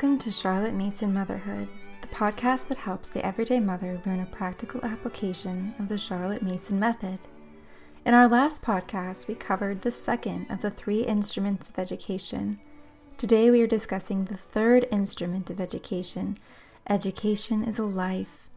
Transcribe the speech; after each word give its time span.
Welcome 0.00 0.18
to 0.20 0.32
Charlotte 0.32 0.72
Mason 0.72 1.12
Motherhood, 1.12 1.68
the 2.00 2.08
podcast 2.08 2.68
that 2.68 2.78
helps 2.78 3.10
the 3.10 3.22
everyday 3.22 3.60
mother 3.60 4.00
learn 4.06 4.20
a 4.20 4.24
practical 4.24 4.82
application 4.82 5.74
of 5.78 5.90
the 5.90 5.98
Charlotte 5.98 6.40
Mason 6.40 6.80
method. 6.80 7.18
In 8.06 8.14
our 8.14 8.26
last 8.26 8.62
podcast, 8.62 9.26
we 9.26 9.34
covered 9.34 9.82
the 9.82 9.92
second 9.92 10.50
of 10.50 10.62
the 10.62 10.70
three 10.70 11.02
instruments 11.02 11.68
of 11.68 11.78
education. 11.78 12.58
Today, 13.18 13.50
we 13.50 13.60
are 13.60 13.66
discussing 13.66 14.24
the 14.24 14.38
third 14.38 14.88
instrument 14.90 15.50
of 15.50 15.60
education 15.60 16.38
education 16.88 17.62
is 17.62 17.78
a 17.78 17.84
life. 17.84 18.48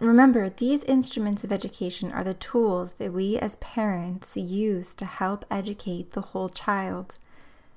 Remember, 0.00 0.50
these 0.50 0.84
instruments 0.84 1.44
of 1.44 1.50
education 1.50 2.12
are 2.12 2.24
the 2.24 2.34
tools 2.34 2.92
that 2.98 3.14
we 3.14 3.38
as 3.38 3.56
parents 3.56 4.36
use 4.36 4.94
to 4.96 5.06
help 5.06 5.46
educate 5.50 6.12
the 6.12 6.20
whole 6.20 6.50
child. 6.50 7.16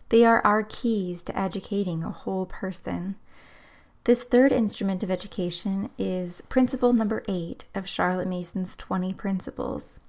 They 0.09 0.23
are 0.23 0.41
our 0.45 0.63
keys 0.63 1.21
to 1.23 1.37
educating 1.37 2.03
a 2.03 2.11
whole 2.11 2.45
person. 2.45 3.15
This 4.05 4.23
third 4.23 4.53
instrument 4.53 5.03
of 5.03 5.11
education 5.11 5.89
is 5.97 6.41
principle 6.47 6.93
number 6.93 7.23
eight 7.27 7.65
of 7.75 7.89
Charlotte 7.89 8.27
Mason's 8.27 8.77
20 8.77 9.13
principles. 9.13 9.99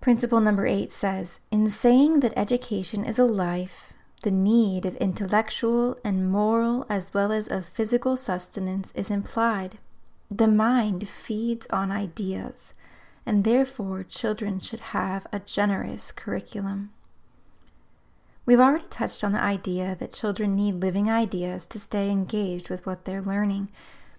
Principle 0.00 0.40
number 0.40 0.66
eight 0.66 0.92
says 0.92 1.38
In 1.52 1.68
saying 1.68 2.20
that 2.20 2.32
education 2.36 3.04
is 3.04 3.18
a 3.18 3.24
life, 3.24 3.92
the 4.22 4.32
need 4.32 4.84
of 4.84 4.96
intellectual 4.96 5.98
and 6.02 6.28
moral 6.28 6.84
as 6.88 7.14
well 7.14 7.30
as 7.30 7.46
of 7.46 7.66
physical 7.66 8.16
sustenance 8.16 8.92
is 8.96 9.10
implied. 9.10 9.78
The 10.28 10.48
mind 10.48 11.08
feeds 11.08 11.68
on 11.70 11.92
ideas, 11.92 12.74
and 13.24 13.44
therefore 13.44 14.02
children 14.02 14.58
should 14.58 14.80
have 14.80 15.28
a 15.32 15.38
generous 15.38 16.10
curriculum. 16.10 16.90
We've 18.46 18.60
already 18.60 18.84
touched 18.88 19.24
on 19.24 19.32
the 19.32 19.42
idea 19.42 19.96
that 19.98 20.12
children 20.12 20.54
need 20.54 20.76
living 20.76 21.10
ideas 21.10 21.66
to 21.66 21.80
stay 21.80 22.10
engaged 22.10 22.70
with 22.70 22.86
what 22.86 23.04
they're 23.04 23.20
learning, 23.20 23.70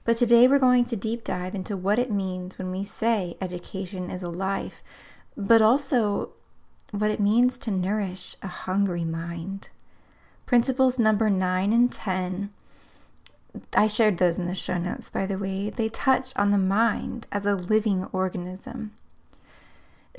but 0.03 0.17
today 0.17 0.50
we're 0.50 0.59
going 0.59 0.84
to 0.86 0.97
deep 0.97 1.23
dive 1.23 1.56
into 1.56 1.78
what 1.78 1.97
it 1.97 2.11
means 2.11 2.58
when 2.58 2.69
we 2.69 2.84
say 2.84 3.38
education 3.39 4.11
is 4.11 4.23
a 4.23 4.30
life, 4.30 4.84
but 5.38 5.61
also 5.61 6.31
what 6.92 7.09
it 7.09 7.22
means 7.22 7.58
to 7.59 7.72
nourish 7.72 8.36
a 8.44 8.47
hungry 8.47 9.06
mind. 9.06 9.69
Principles 10.45 11.00
number 11.00 11.30
9 11.30 11.72
and 11.72 11.89
10 11.89 12.50
I 13.73 13.88
shared 13.88 14.17
those 14.17 14.38
in 14.38 14.45
the 14.45 14.53
show 14.53 14.78
notes, 14.78 15.09
by 15.09 15.25
the 15.25 15.38
way. 15.38 15.69
They 15.69 15.89
touch 15.89 16.34
on 16.36 16.52
the 16.52 16.58
mind 16.58 17.28
as 17.31 17.45
a 17.45 17.56
living 17.56 18.06
organism. 18.12 18.91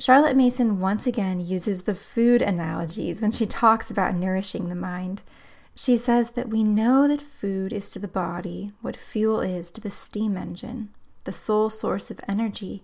Charlotte 0.01 0.37
Mason 0.37 0.79
once 0.79 1.05
again 1.05 1.41
uses 1.41 1.81
the 1.81 1.93
food 1.93 2.41
analogies 2.41 3.21
when 3.21 3.33
she 3.33 3.45
talks 3.45 3.91
about 3.91 4.15
nourishing 4.15 4.69
the 4.69 4.75
mind. 4.75 5.21
She 5.75 5.97
says 5.97 6.31
that 6.31 6.47
we 6.47 6.63
know 6.63 7.05
that 7.09 7.21
food 7.21 7.73
is 7.73 7.89
to 7.91 7.99
the 7.99 8.07
body 8.07 8.71
what 8.81 8.95
fuel 8.95 9.41
is 9.41 9.69
to 9.71 9.81
the 9.81 9.91
steam 9.91 10.37
engine, 10.37 10.87
the 11.25 11.33
sole 11.33 11.69
source 11.69 12.09
of 12.09 12.21
energy. 12.29 12.81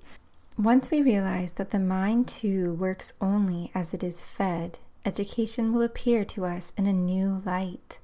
Once 0.57 0.91
we 0.91 1.01
realize 1.01 1.53
that 1.53 1.71
the 1.71 1.79
mind 1.79 2.27
too 2.27 2.73
works 2.73 3.13
only 3.21 3.71
as 3.73 3.93
it 3.93 4.03
is 4.03 4.21
fed, 4.21 4.77
education 5.05 5.73
will 5.73 5.83
appear 5.83 6.25
to 6.25 6.43
us 6.43 6.73
in 6.77 6.85
a 6.85 6.91
new 6.91 7.41
light. 7.45 7.99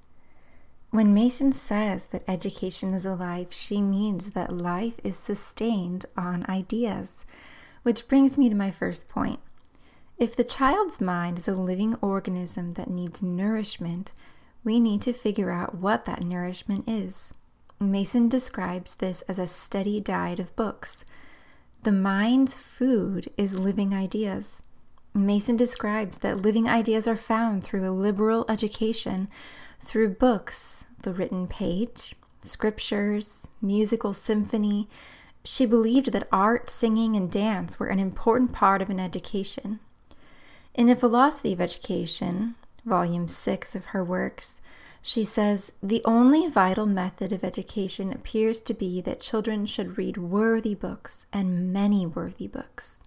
When 0.89 1.13
Mason 1.13 1.51
says 1.51 2.05
that 2.07 2.23
education 2.29 2.93
is 2.93 3.05
life, 3.05 3.51
she 3.51 3.81
means 3.81 4.29
that 4.31 4.55
life 4.55 5.01
is 5.03 5.17
sustained 5.17 6.05
on 6.15 6.45
ideas. 6.47 7.25
Which 7.83 8.07
brings 8.07 8.37
me 8.37 8.49
to 8.49 8.55
my 8.55 8.71
first 8.71 9.09
point. 9.09 9.39
If 10.17 10.35
the 10.35 10.44
child's 10.44 11.01
mind 11.01 11.39
is 11.39 11.47
a 11.47 11.56
living 11.56 11.95
organism 11.95 12.73
that 12.73 12.89
needs 12.89 13.23
nourishment, 13.23 14.13
we 14.63 14.79
need 14.79 15.01
to 15.01 15.13
figure 15.13 15.50
out 15.50 15.75
what 15.75 16.06
that 16.06 16.23
nourishment 16.23 16.88
is. 16.88 17.33
Mason 17.79 18.29
describes 18.29 18.94
this 18.95 19.23
as 19.23 19.39
a 19.39 19.47
steady 19.47 20.00
diet 20.00 20.39
of 20.39 20.56
books. 20.56 21.03
The 21.81 21.91
mind's 21.91 22.56
food 22.56 23.31
is 23.38 23.57
living 23.57 23.95
ideas. 23.95 24.61
Mason 25.16 25.57
describes 25.57 26.19
that 26.19 26.38
living 26.38 26.69
ideas 26.69 27.07
are 27.07 27.17
found 27.17 27.63
through 27.63 27.89
a 27.89 27.91
liberal 27.91 28.45
education, 28.47 29.27
through 29.83 30.09
books, 30.09 30.85
the 31.01 31.11
written 31.11 31.47
page, 31.47 32.13
scriptures, 32.41 33.47
musical 33.61 34.13
symphony, 34.13 34.88
she 35.44 35.66
believed 35.66 36.12
that 36.12 36.28
art, 36.31 36.69
singing, 36.69 37.16
and 37.16 37.31
dance 37.31 37.79
were 37.79 37.88
an 37.88 38.00
important 38.00 38.52
part 38.52 38.81
of 38.81 38.90
an 38.90 39.00
education. 39.00 39.79
In 40.74 40.90
A 40.90 40.96
Philosophy 40.96 41.53
of 41.53 41.62
Education, 41.62 42.56
volume 42.85 43.28
6 43.28 43.75
of 43.75 43.85
her 43.85 44.03
works, 44.03 44.62
she 45.01 45.25
says 45.25 45.72
the 45.81 46.01
only 46.06 46.47
vital 46.47 46.85
method 46.85 47.31
of 47.31 47.44
education 47.44 48.13
appears 48.13 48.59
to 48.62 48.74
be 48.74 49.01
that 49.01 49.19
children 49.19 49.66
should 49.66 49.97
read 49.97 50.18
worthy 50.18 50.75
books 50.75 51.25
and 51.34 51.74
many 51.74 52.06
worthy 52.06 52.47
books. 52.47 53.00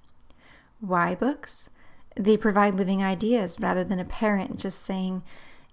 Why 0.81 1.15
books? 1.15 1.71
They 2.17 2.37
provide 2.37 2.75
living 2.75 3.03
ideas 3.03 3.56
rather 3.61 3.84
than 3.84 4.00
a 4.00 4.05
parent 4.05 4.59
just 4.59 4.83
saying, 4.83 5.23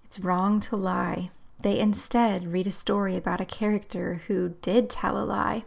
it's 0.04 0.20
wrong 0.20 0.60
to 0.60 0.76
lie. 0.76 1.30
They 1.60 1.78
instead 1.78 2.52
read 2.52 2.66
a 2.66 2.72
story 2.72 3.16
about 3.16 3.40
a 3.40 3.44
character 3.44 4.22
who 4.26 4.54
did 4.62 4.90
tell 4.90 5.18
a 5.20 5.24
lie 5.24 5.64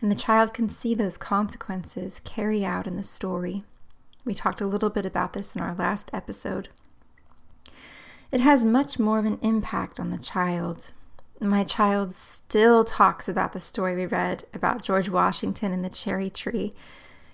and 0.00 0.10
the 0.10 0.14
child 0.16 0.52
can 0.52 0.68
see 0.68 0.94
those 0.94 1.16
consequences 1.16 2.20
carry 2.24 2.64
out 2.64 2.86
in 2.86 2.96
the 2.96 3.02
story. 3.02 3.64
We 4.24 4.34
talked 4.34 4.60
a 4.60 4.66
little 4.66 4.90
bit 4.90 5.06
about 5.06 5.32
this 5.32 5.54
in 5.54 5.62
our 5.62 5.74
last 5.74 6.10
episode. 6.12 6.68
It 8.32 8.40
has 8.40 8.64
much 8.64 8.98
more 8.98 9.18
of 9.18 9.24
an 9.24 9.38
impact 9.40 10.00
on 10.00 10.10
the 10.10 10.18
child. 10.18 10.92
My 11.40 11.64
child 11.64 12.14
still 12.14 12.84
talks 12.84 13.28
about 13.28 13.52
the 13.52 13.60
story 13.60 13.94
we 13.94 14.06
read 14.06 14.44
about 14.52 14.82
George 14.82 15.08
Washington 15.08 15.72
and 15.72 15.84
the 15.84 15.90
cherry 15.90 16.30
tree. 16.30 16.74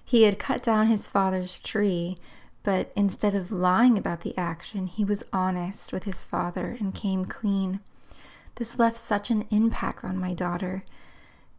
He 0.04 0.24
had 0.24 0.38
cut 0.38 0.62
down 0.62 0.88
his 0.88 1.08
father's 1.08 1.60
tree, 1.60 2.18
but 2.62 2.92
instead 2.94 3.34
of 3.34 3.50
lying 3.50 3.96
about 3.96 4.20
the 4.20 4.36
action, 4.36 4.86
he 4.86 5.04
was 5.04 5.24
honest 5.32 5.92
with 5.92 6.04
his 6.04 6.24
father 6.24 6.76
and 6.78 6.94
came 6.94 7.24
clean. 7.24 7.80
This 8.56 8.78
left 8.78 8.96
such 8.96 9.30
an 9.30 9.46
impact 9.50 10.04
on 10.04 10.18
my 10.18 10.34
daughter. 10.34 10.84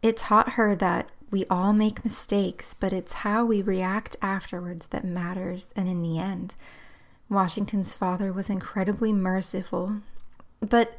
It 0.04 0.18
taught 0.18 0.50
her 0.50 0.74
that 0.76 1.08
we 1.30 1.46
all 1.46 1.72
make 1.72 2.04
mistakes, 2.04 2.74
but 2.74 2.92
it's 2.92 3.24
how 3.24 3.46
we 3.46 3.62
react 3.62 4.16
afterwards 4.20 4.88
that 4.88 5.02
matters. 5.02 5.72
And 5.74 5.88
in 5.88 6.02
the 6.02 6.18
end, 6.18 6.56
Washington's 7.30 7.94
father 7.94 8.30
was 8.30 8.50
incredibly 8.50 9.14
merciful. 9.14 10.02
But 10.60 10.98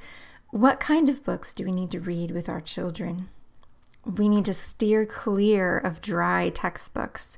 what 0.50 0.80
kind 0.80 1.08
of 1.08 1.24
books 1.24 1.54
do 1.54 1.66
we 1.66 1.72
need 1.72 1.92
to 1.92 2.00
read 2.00 2.32
with 2.32 2.50
our 2.50 2.62
children? 2.62 3.30
We 4.06 4.28
need 4.28 4.46
to 4.46 4.56
steer 4.56 5.06
clear 5.06 5.78
of 5.78 6.02
dry 6.02 6.50
textbooks 6.50 7.38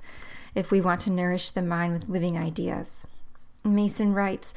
if 0.55 0.71
we 0.71 0.79
want 0.79 1.01
to 1.01 1.09
nourish 1.09 1.51
the 1.51 1.61
mind 1.61 1.91
with 1.91 2.07
living 2.07 2.37
ideas. 2.37 3.07
Mason 3.65 4.13
writes, 4.13 4.53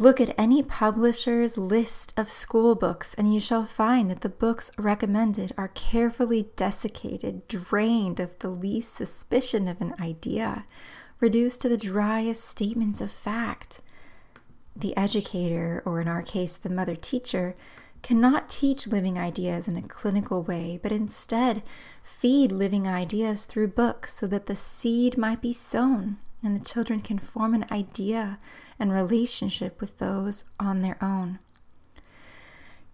Look 0.00 0.20
at 0.20 0.32
any 0.38 0.62
publisher's 0.62 1.58
list 1.58 2.14
of 2.16 2.30
school 2.30 2.76
books, 2.76 3.14
and 3.14 3.34
you 3.34 3.40
shall 3.40 3.64
find 3.64 4.08
that 4.08 4.20
the 4.20 4.28
books 4.28 4.70
recommended 4.78 5.52
are 5.58 5.72
carefully 5.74 6.50
desiccated, 6.54 7.48
drained 7.48 8.20
of 8.20 8.38
the 8.38 8.48
least 8.48 8.94
suspicion 8.94 9.66
of 9.66 9.80
an 9.80 9.96
idea, 10.00 10.64
reduced 11.18 11.62
to 11.62 11.68
the 11.68 11.76
driest 11.76 12.44
statements 12.44 13.00
of 13.00 13.10
fact. 13.10 13.82
The 14.76 14.96
educator, 14.96 15.82
or 15.84 16.00
in 16.00 16.06
our 16.06 16.22
case, 16.22 16.56
the 16.56 16.70
mother 16.70 16.94
teacher, 16.94 17.56
cannot 18.00 18.48
teach 18.48 18.86
living 18.86 19.18
ideas 19.18 19.66
in 19.66 19.76
a 19.76 19.82
clinical 19.82 20.44
way, 20.44 20.78
but 20.80 20.92
instead 20.92 21.64
feed 22.04 22.52
living 22.52 22.86
ideas 22.86 23.46
through 23.46 23.66
books 23.66 24.14
so 24.14 24.28
that 24.28 24.46
the 24.46 24.54
seed 24.54 25.18
might 25.18 25.40
be 25.40 25.52
sown 25.52 26.18
and 26.42 26.54
the 26.54 26.64
children 26.64 27.00
can 27.00 27.18
form 27.18 27.54
an 27.54 27.66
idea 27.70 28.38
and 28.78 28.92
relationship 28.92 29.80
with 29.80 29.98
those 29.98 30.44
on 30.60 30.82
their 30.82 31.02
own. 31.02 31.38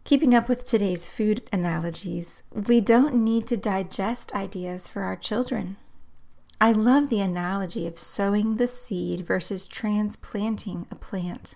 Keeping 0.05 0.35
up 0.35 0.49
with 0.49 0.67
today's 0.67 1.09
food 1.09 1.49
analogies, 1.53 2.43
we 2.53 2.81
don't 2.81 3.15
need 3.15 3.47
to 3.47 3.57
digest 3.57 4.33
ideas 4.35 4.89
for 4.89 5.03
our 5.03 5.17
children. 5.17 5.77
I 6.61 6.73
love 6.73 7.09
the 7.09 7.21
analogy 7.21 7.87
of 7.87 7.99
sowing 7.99 8.57
the 8.57 8.67
seed 8.67 9.23
versus 9.23 9.67
transplanting 9.67 10.87
a 10.91 10.95
plant. 10.95 11.55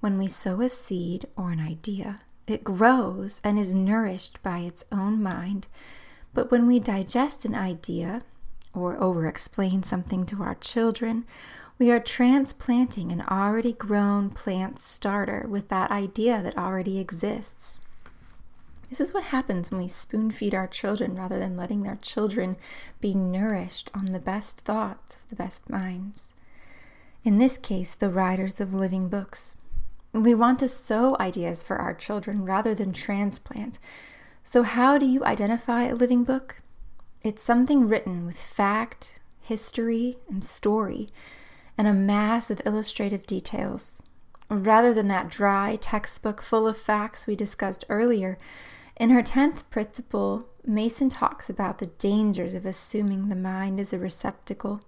When 0.00 0.18
we 0.18 0.28
sow 0.28 0.60
a 0.60 0.68
seed 0.68 1.26
or 1.36 1.50
an 1.50 1.60
idea, 1.60 2.18
it 2.46 2.64
grows 2.64 3.40
and 3.42 3.58
is 3.58 3.74
nourished 3.74 4.42
by 4.42 4.58
its 4.58 4.84
own 4.92 5.22
mind. 5.22 5.66
But 6.34 6.50
when 6.50 6.66
we 6.66 6.78
digest 6.78 7.44
an 7.44 7.54
idea 7.54 8.20
or 8.74 9.00
over 9.02 9.26
explain 9.26 9.82
something 9.82 10.26
to 10.26 10.42
our 10.42 10.54
children 10.56 11.24
we 11.76 11.90
are 11.90 12.00
transplanting 12.00 13.10
an 13.10 13.22
already 13.22 13.72
grown 13.72 14.30
plant 14.30 14.78
starter 14.78 15.44
with 15.48 15.68
that 15.68 15.90
idea 15.90 16.40
that 16.40 16.56
already 16.56 17.00
exists. 17.00 17.80
This 18.88 19.00
is 19.00 19.12
what 19.12 19.24
happens 19.24 19.70
when 19.70 19.80
we 19.80 19.88
spoon 19.88 20.30
feed 20.30 20.54
our 20.54 20.68
children 20.68 21.16
rather 21.16 21.38
than 21.38 21.56
letting 21.56 21.82
their 21.82 21.98
children 22.00 22.56
be 23.00 23.12
nourished 23.12 23.90
on 23.92 24.06
the 24.06 24.20
best 24.20 24.60
thoughts 24.60 25.16
of 25.16 25.30
the 25.30 25.36
best 25.36 25.68
minds. 25.68 26.34
In 27.24 27.38
this 27.38 27.58
case, 27.58 27.94
the 27.94 28.10
writers 28.10 28.60
of 28.60 28.72
living 28.72 29.08
books. 29.08 29.56
We 30.12 30.32
want 30.32 30.60
to 30.60 30.68
sow 30.68 31.16
ideas 31.18 31.64
for 31.64 31.76
our 31.76 31.94
children 31.94 32.44
rather 32.44 32.72
than 32.72 32.92
transplant. 32.92 33.80
So, 34.44 34.62
how 34.62 34.96
do 34.96 35.06
you 35.06 35.24
identify 35.24 35.84
a 35.84 35.94
living 35.94 36.22
book? 36.22 36.62
It's 37.24 37.42
something 37.42 37.88
written 37.88 38.26
with 38.26 38.38
fact, 38.38 39.18
history, 39.40 40.18
and 40.28 40.44
story, 40.44 41.08
and 41.78 41.88
a 41.88 41.94
mass 41.94 42.50
of 42.50 42.60
illustrative 42.66 43.26
details. 43.26 44.02
Rather 44.50 44.92
than 44.92 45.08
that 45.08 45.30
dry 45.30 45.76
textbook 45.80 46.42
full 46.42 46.68
of 46.68 46.76
facts 46.76 47.26
we 47.26 47.34
discussed 47.34 47.86
earlier, 47.88 48.36
in 48.96 49.08
her 49.08 49.22
10th 49.22 49.62
principle, 49.70 50.50
Mason 50.66 51.08
talks 51.08 51.48
about 51.48 51.78
the 51.78 51.86
dangers 51.86 52.52
of 52.52 52.66
assuming 52.66 53.30
the 53.30 53.34
mind 53.34 53.80
is 53.80 53.94
a 53.94 53.98
receptacle. 53.98 54.82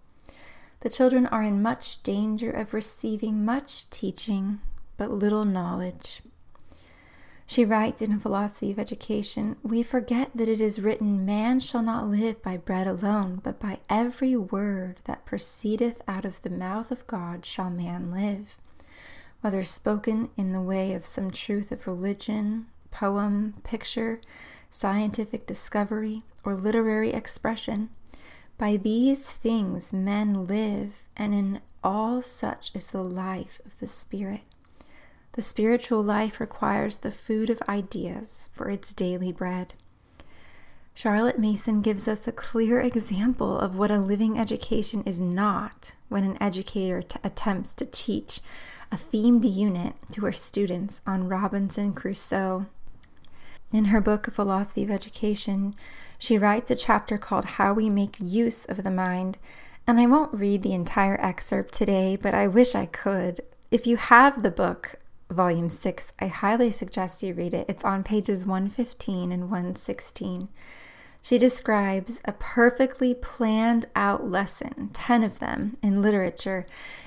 The 0.80 0.90
children 0.90 1.26
are 1.28 1.42
in 1.42 1.62
much 1.62 2.02
danger 2.02 2.50
of 2.50 2.74
receiving 2.74 3.46
much 3.46 3.88
teaching, 3.88 4.60
but 4.98 5.10
little 5.10 5.46
knowledge. 5.46 6.20
She 7.48 7.64
writes 7.64 8.02
in 8.02 8.12
a 8.12 8.18
philosophy 8.18 8.72
of 8.72 8.78
education, 8.78 9.56
we 9.62 9.84
forget 9.84 10.30
that 10.34 10.48
it 10.48 10.60
is 10.60 10.80
written, 10.80 11.24
Man 11.24 11.60
shall 11.60 11.82
not 11.82 12.08
live 12.08 12.42
by 12.42 12.56
bread 12.56 12.88
alone, 12.88 13.40
but 13.42 13.60
by 13.60 13.78
every 13.88 14.36
word 14.36 14.96
that 15.04 15.24
proceedeth 15.24 16.02
out 16.08 16.24
of 16.24 16.42
the 16.42 16.50
mouth 16.50 16.90
of 16.90 17.06
God 17.06 17.46
shall 17.46 17.70
man 17.70 18.10
live. 18.10 18.56
Whether 19.42 19.62
spoken 19.62 20.30
in 20.36 20.52
the 20.52 20.60
way 20.60 20.92
of 20.92 21.06
some 21.06 21.30
truth 21.30 21.70
of 21.70 21.86
religion, 21.86 22.66
poem, 22.90 23.54
picture, 23.62 24.20
scientific 24.68 25.46
discovery, 25.46 26.24
or 26.44 26.56
literary 26.56 27.12
expression, 27.12 27.90
by 28.58 28.76
these 28.76 29.28
things 29.30 29.92
men 29.92 30.46
live, 30.46 31.04
and 31.16 31.32
in 31.32 31.60
all 31.84 32.22
such 32.22 32.72
is 32.74 32.90
the 32.90 33.04
life 33.04 33.60
of 33.64 33.78
the 33.78 33.86
Spirit. 33.86 34.40
The 35.36 35.42
spiritual 35.42 36.02
life 36.02 36.40
requires 36.40 36.98
the 36.98 37.10
food 37.10 37.50
of 37.50 37.62
ideas 37.68 38.48
for 38.54 38.70
its 38.70 38.94
daily 38.94 39.32
bread. 39.32 39.74
Charlotte 40.94 41.38
Mason 41.38 41.82
gives 41.82 42.08
us 42.08 42.26
a 42.26 42.32
clear 42.32 42.80
example 42.80 43.58
of 43.58 43.76
what 43.76 43.90
a 43.90 43.98
living 43.98 44.38
education 44.38 45.02
is 45.04 45.20
not 45.20 45.92
when 46.08 46.24
an 46.24 46.42
educator 46.42 47.02
t- 47.02 47.18
attempts 47.22 47.74
to 47.74 47.84
teach 47.84 48.40
a 48.90 48.96
themed 48.96 49.44
unit 49.54 49.94
to 50.12 50.22
her 50.22 50.32
students 50.32 51.02
on 51.06 51.28
Robinson 51.28 51.92
Crusoe. 51.92 52.64
In 53.70 53.86
her 53.86 54.00
book, 54.00 54.32
Philosophy 54.32 54.84
of 54.84 54.90
Education, 54.90 55.74
she 56.18 56.38
writes 56.38 56.70
a 56.70 56.76
chapter 56.76 57.18
called 57.18 57.44
How 57.44 57.74
We 57.74 57.90
Make 57.90 58.16
Use 58.18 58.64
of 58.64 58.84
the 58.84 58.90
Mind, 58.90 59.36
and 59.86 60.00
I 60.00 60.06
won't 60.06 60.32
read 60.32 60.62
the 60.62 60.72
entire 60.72 61.20
excerpt 61.20 61.74
today, 61.74 62.16
but 62.16 62.32
I 62.32 62.46
wish 62.46 62.74
I 62.74 62.86
could. 62.86 63.42
If 63.70 63.86
you 63.86 63.98
have 63.98 64.42
the 64.42 64.50
book, 64.50 64.94
Volume 65.30 65.68
6, 65.68 66.12
I 66.20 66.28
highly 66.28 66.70
suggest 66.70 67.22
you 67.22 67.34
read 67.34 67.52
it. 67.52 67.66
It's 67.68 67.84
on 67.84 68.04
pages 68.04 68.46
115 68.46 69.32
and 69.32 69.42
116. 69.44 70.48
She 71.20 71.38
describes 71.38 72.20
a 72.24 72.32
perfectly 72.32 73.12
planned 73.12 73.86
out 73.96 74.30
lesson, 74.30 74.90
10 74.92 75.24
of 75.24 75.40
them, 75.40 75.76
in 75.82 76.00
literature, 76.00 76.64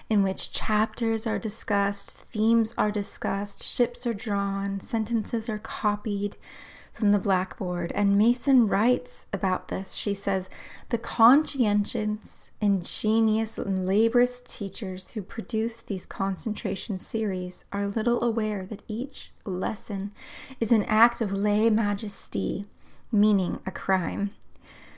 in 0.09 0.23
which 0.23 0.51
chapters 0.51 1.25
are 1.25 1.39
discussed, 1.39 2.25
themes 2.25 2.73
are 2.77 2.91
discussed, 2.91 3.63
ships 3.63 4.05
are 4.05 4.13
drawn, 4.13 4.81
sentences 4.81 5.47
are 5.47 5.57
copied, 5.57 6.35
from 6.99 7.13
the 7.13 7.17
blackboard. 7.17 7.93
And 7.95 8.17
Mason 8.17 8.67
writes 8.67 9.25
about 9.31 9.69
this. 9.69 9.93
She 9.93 10.13
says, 10.13 10.49
The 10.89 10.97
conscientious, 10.97 12.51
ingenious, 12.59 13.57
and 13.57 13.87
laborious 13.87 14.41
teachers 14.41 15.11
who 15.11 15.21
produce 15.21 15.81
these 15.81 16.05
concentration 16.05 16.99
series 16.99 17.63
are 17.71 17.87
little 17.87 18.21
aware 18.21 18.65
that 18.65 18.83
each 18.87 19.31
lesson 19.45 20.11
is 20.59 20.71
an 20.73 20.83
act 20.83 21.21
of 21.21 21.31
lese 21.31 21.71
majesty, 21.71 22.65
meaning 23.11 23.59
a 23.65 23.71
crime. 23.71 24.31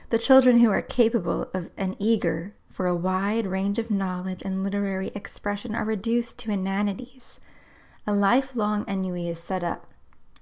The 0.09 0.17
children 0.17 0.59
who 0.59 0.71
are 0.71 0.81
capable 0.81 1.49
of 1.53 1.69
and 1.77 1.95
eager 1.99 2.53
for 2.69 2.87
a 2.87 2.95
wide 2.95 3.45
range 3.45 3.77
of 3.77 3.91
knowledge 3.91 4.41
and 4.43 4.63
literary 4.63 5.11
expression 5.13 5.75
are 5.75 5.85
reduced 5.85 6.39
to 6.39 6.51
inanities. 6.51 7.39
A 8.07 8.13
lifelong 8.13 8.85
ennui 8.87 9.29
is 9.29 9.39
set 9.39 9.63
up 9.63 9.90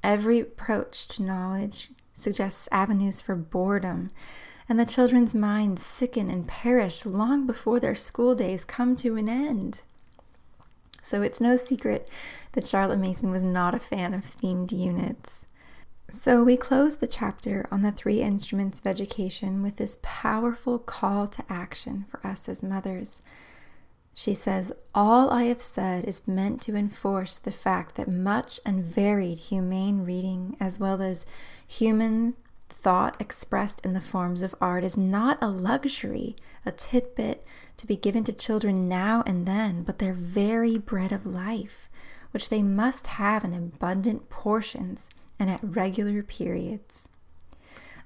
Every 0.04 0.40
approach 0.40 1.08
to 1.10 1.24
knowledge 1.24 1.90
suggests 2.14 2.70
avenues 2.72 3.22
for 3.22 3.36
boredom, 3.36 4.12
and 4.68 4.80
the 4.80 4.86
children's 4.86 5.34
minds 5.34 5.84
sicken 5.84 6.30
and 6.30 6.48
perish 6.48 7.06
long 7.06 7.46
before 7.48 7.80
their 7.80 7.96
school 7.96 8.36
days 8.36 8.64
come 8.64 8.96
to 8.98 9.18
an 9.18 9.28
end. 9.28 9.82
So 11.02 11.22
it's 11.22 11.42
no 11.42 11.58
secret 11.58 12.10
that 12.52 12.68
Charlotte 12.68 13.00
Mason 13.00 13.32
was 13.32 13.44
not 13.44 13.74
a 13.74 13.80
fan 13.80 14.14
of 14.14 14.24
themed 14.24 14.72
units. 14.72 15.46
So 16.10 16.44
we 16.44 16.58
close 16.58 16.98
the 16.98 17.08
chapter 17.08 17.68
on 17.72 17.82
the 17.82 17.92
three 17.92 18.22
instruments 18.22 18.80
of 18.80 18.88
education 18.88 19.62
with 19.62 19.78
this 19.78 20.00
powerful 20.02 20.80
call 20.80 21.28
to 21.28 21.44
action 21.50 22.06
for 22.10 22.26
us 22.26 22.50
as 22.50 22.64
mothers. 22.64 23.22
She 24.14 24.34
says, 24.34 24.72
All 24.94 25.30
I 25.30 25.44
have 25.44 25.62
said 25.62 26.06
is 26.06 26.28
meant 26.28 26.62
to 26.64 26.76
enforce 26.76 27.38
the 27.38 27.52
fact 27.52 27.96
that 27.96 28.10
much 28.10 28.60
and 28.66 28.84
varied 28.84 29.40
humane 29.40 30.04
reading, 30.06 30.58
as 30.60 30.80
well 30.80 31.02
as 31.02 31.26
human 31.66 32.36
thought 32.70 33.20
expressed 33.20 33.86
in 33.86 33.94
the 33.94 34.02
forms 34.02 34.42
of 34.42 34.56
art, 34.60 34.84
is 34.84 34.98
not 34.98 35.38
a 35.42 35.48
luxury, 35.48 36.36
a 36.66 36.72
tidbit 36.72 37.46
to 37.78 37.88
be 37.88 37.96
given 37.96 38.24
to 38.26 38.34
children 38.34 38.90
now 38.90 39.24
and 39.26 39.46
then, 39.46 39.84
but 39.84 40.00
their 40.00 40.14
very 40.14 40.78
bread 40.78 41.12
of 41.12 41.26
life, 41.26 41.90
which 42.32 42.50
they 42.50 42.62
must 42.62 43.08
have 43.08 43.44
in 43.44 43.54
abundant 43.54 44.30
portions 44.30 45.10
and 45.40 45.50
at 45.50 45.64
regular 45.64 46.24
periods. 46.24 47.08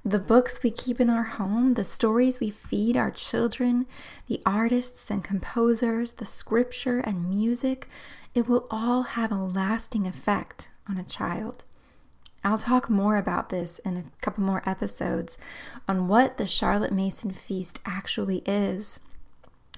The 0.06 0.20
books 0.20 0.62
we 0.62 0.70
keep 0.70 1.00
in 1.00 1.10
our 1.10 1.24
home, 1.24 1.76
the 1.76 1.86
stories 1.86 2.42
we 2.42 2.50
feed 2.50 2.98
our 2.98 3.10
children, 3.10 3.86
the 4.28 4.42
artists 4.46 5.10
and 5.10 5.24
composers, 5.24 6.14
the 6.14 6.26
scripture 6.26 7.00
and 7.00 7.30
music, 7.30 7.88
it 8.36 8.46
will 8.46 8.68
all 8.70 9.04
have 9.04 9.32
a 9.32 9.36
lasting 9.36 10.06
effect 10.06 10.70
on 10.90 10.98
a 10.98 11.04
child. 11.04 11.64
I'll 12.44 12.58
talk 12.58 12.90
more 12.90 13.16
about 13.16 13.48
this 13.48 13.80
in 13.80 13.96
a 13.96 14.04
couple 14.22 14.44
more 14.44 14.62
episodes 14.66 15.38
on 15.88 16.10
what 16.10 16.36
the 16.36 16.46
Charlotte 16.46 16.92
Mason 16.92 17.32
Feast 17.32 17.80
actually 17.86 18.44
is. 18.46 19.00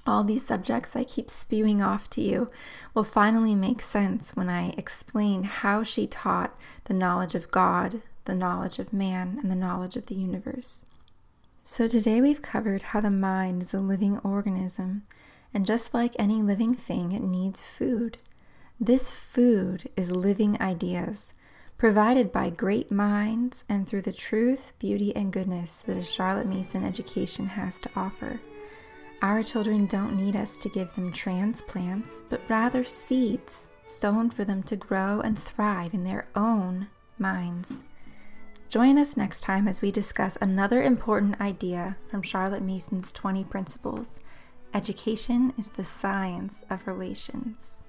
All 0.08 0.24
these 0.24 0.44
subjects 0.44 0.96
I 0.96 1.04
keep 1.04 1.30
spewing 1.30 1.80
off 1.80 2.10
to 2.10 2.20
you 2.20 2.50
will 2.94 3.04
finally 3.04 3.54
make 3.54 3.80
sense 3.80 4.34
when 4.34 4.48
I 4.48 4.70
explain 4.70 5.44
how 5.44 5.84
she 5.84 6.08
taught 6.08 6.58
the 6.86 6.94
knowledge 6.94 7.36
of 7.36 7.52
God, 7.52 8.02
the 8.26 8.34
knowledge 8.34 8.78
of 8.78 8.92
man, 8.92 9.38
and 9.40 9.50
the 9.50 9.56
knowledge 9.56 9.96
of 9.96 10.06
the 10.06 10.14
universe. 10.14 10.84
So, 11.64 11.88
today 11.88 12.20
we've 12.20 12.42
covered 12.42 12.82
how 12.82 13.00
the 13.00 13.10
mind 13.10 13.62
is 13.62 13.74
a 13.74 13.80
living 13.80 14.18
organism, 14.18 15.02
and 15.52 15.66
just 15.66 15.94
like 15.94 16.14
any 16.18 16.42
living 16.42 16.74
thing, 16.74 17.12
it 17.12 17.22
needs 17.22 17.62
food. 17.62 18.18
This 18.78 19.10
food 19.10 19.88
is 19.96 20.10
living 20.10 20.60
ideas, 20.60 21.32
provided 21.78 22.30
by 22.30 22.50
great 22.50 22.90
minds 22.90 23.64
and 23.68 23.88
through 23.88 24.02
the 24.02 24.12
truth, 24.12 24.74
beauty, 24.78 25.14
and 25.16 25.32
goodness 25.32 25.78
that 25.86 25.96
a 25.96 26.02
Charlotte 26.02 26.46
Mason 26.46 26.84
education 26.84 27.46
has 27.46 27.80
to 27.80 27.90
offer. 27.96 28.40
Our 29.22 29.42
children 29.42 29.86
don't 29.86 30.16
need 30.16 30.36
us 30.36 30.58
to 30.58 30.68
give 30.68 30.94
them 30.94 31.10
transplants, 31.10 32.22
but 32.28 32.42
rather 32.48 32.84
seeds 32.84 33.68
sown 33.86 34.30
for 34.30 34.44
them 34.44 34.62
to 34.64 34.76
grow 34.76 35.20
and 35.20 35.38
thrive 35.38 35.94
in 35.94 36.04
their 36.04 36.28
own 36.36 36.88
minds. 37.18 37.82
Join 38.68 38.98
us 38.98 39.16
next 39.16 39.42
time 39.42 39.68
as 39.68 39.80
we 39.80 39.92
discuss 39.92 40.36
another 40.40 40.82
important 40.82 41.40
idea 41.40 41.96
from 42.10 42.20
Charlotte 42.20 42.62
Mason's 42.62 43.12
20 43.12 43.44
Principles 43.44 44.18
Education 44.74 45.54
is 45.56 45.68
the 45.68 45.84
science 45.84 46.64
of 46.68 46.86
relations. 46.88 47.84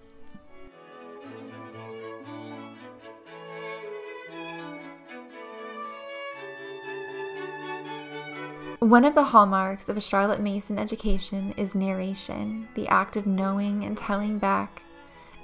One 8.80 9.04
of 9.04 9.16
the 9.16 9.24
hallmarks 9.24 9.90
of 9.90 9.98
a 9.98 10.02
Charlotte 10.02 10.40
Mason 10.40 10.78
education 10.78 11.56
is 11.58 11.74
narration, 11.74 12.68
the 12.76 12.88
act 12.88 13.18
of 13.18 13.26
knowing 13.26 13.84
and 13.84 13.98
telling 13.98 14.38
back. 14.38 14.84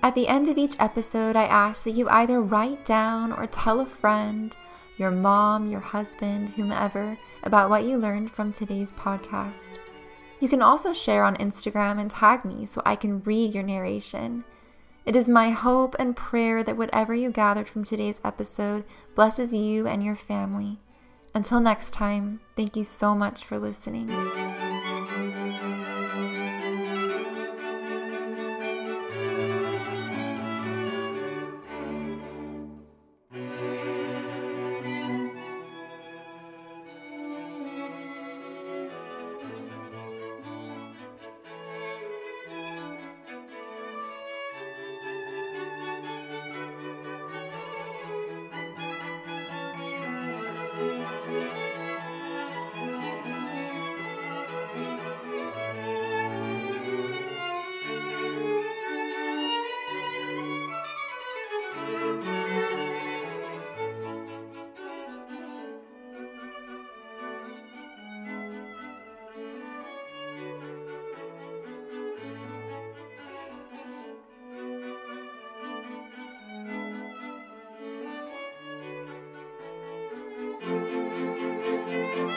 At 0.04 0.14
the 0.14 0.28
end 0.28 0.48
of 0.48 0.58
each 0.60 0.76
episode, 0.80 1.36
I 1.36 1.46
ask 1.46 1.84
that 1.86 1.92
you 1.92 2.08
either 2.08 2.40
write 2.40 2.86
down 2.86 3.34
or 3.34 3.48
tell 3.48 3.80
a 3.80 3.86
friend 3.86 4.56
your 4.98 5.12
mom, 5.12 5.70
your 5.70 5.80
husband, 5.80 6.50
whomever, 6.50 7.18
about 7.44 7.70
what 7.70 7.84
you 7.84 7.98
learned 7.98 8.32
from 8.32 8.52
today's 8.52 8.92
podcast. 8.94 9.72
You 10.40 10.50
can 10.50 10.62
also 10.62 10.94
share 10.94 11.24
on 11.24 11.38
Instagram 11.38 12.00
and 12.00 12.12
tag 12.12 12.44
me 12.44 12.66
so 12.66 12.82
I 12.86 12.96
can 12.96 13.24
read 13.24 13.54
your 13.54 13.64
narration. 13.64 14.44
It 15.06 15.16
is 15.16 15.28
my 15.28 15.52
hope 15.52 15.96
and 16.00 16.16
prayer 16.16 16.64
that 16.64 16.78
whatever 16.78 17.14
you 17.14 17.30
gathered 17.30 17.68
from 17.68 17.84
today's 17.84 18.22
episode 18.24 18.84
blesses 19.16 19.54
you 19.54 19.88
and 19.88 20.04
your 20.04 20.16
family. 20.16 20.80
Until 21.34 21.60
next 21.60 21.92
time, 21.92 22.42
thank 22.56 22.76
you 22.76 22.84
so 22.84 23.16
much 23.16 23.44
for 23.44 23.58
listening. 23.58 24.10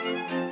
Bye. 0.07 0.46